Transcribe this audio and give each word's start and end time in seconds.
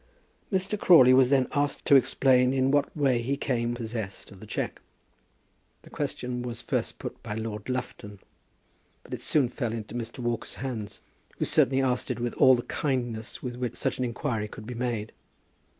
Mr. 0.51 0.79
Crawley 0.79 1.13
was 1.13 1.29
then 1.29 1.47
asked 1.51 1.85
to 1.85 1.95
explain 1.95 2.55
in 2.55 2.71
what 2.71 2.97
way 2.97 3.21
he 3.21 3.37
came 3.37 3.75
possessed 3.75 4.31
of 4.31 4.39
the 4.39 4.47
cheque. 4.47 4.81
The 5.83 5.91
question 5.91 6.41
was 6.41 6.59
first 6.59 6.97
put 6.97 7.21
by 7.21 7.35
Lord 7.35 7.69
Lufton; 7.69 8.17
but 9.03 9.13
it 9.13 9.21
soon 9.21 9.47
fell 9.47 9.73
into 9.73 9.93
Mr. 9.93 10.17
Walker's 10.17 10.55
hands, 10.55 11.01
who 11.37 11.45
certainly 11.45 11.83
asked 11.83 12.09
it 12.09 12.19
with 12.19 12.33
all 12.33 12.55
the 12.55 12.63
kindness 12.63 13.43
with 13.43 13.57
which 13.57 13.75
such 13.75 13.99
an 13.99 14.03
inquiry 14.03 14.47
could 14.47 14.65
be 14.65 14.73
made. 14.73 15.11